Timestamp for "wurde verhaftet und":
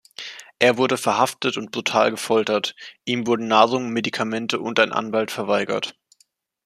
0.77-1.69